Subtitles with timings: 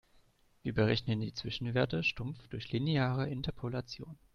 [0.63, 4.17] Wir berechnen die Zwischenwerte stumpf durch lineare Interpolation.